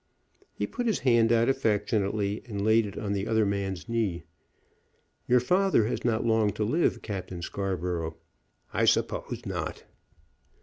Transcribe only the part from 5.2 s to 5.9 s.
"Your father